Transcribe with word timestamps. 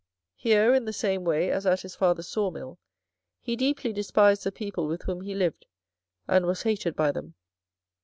Here 0.33 0.73
in 0.73 0.85
the 0.85 0.93
same 0.93 1.23
way 1.25 1.51
as 1.51 1.67
at 1.67 1.81
his 1.81 1.93
father's 1.95 2.27
saw 2.27 2.49
mill, 2.49 2.79
he 3.39 3.55
deeply 3.55 3.93
despised 3.93 4.43
the 4.43 4.51
people 4.51 4.87
with 4.87 5.03
whom 5.03 5.21
he 5.21 5.35
lived, 5.35 5.67
and 6.27 6.47
was 6.47 6.63
hated 6.63 6.95
by 6.95 7.11
them. 7.11 7.35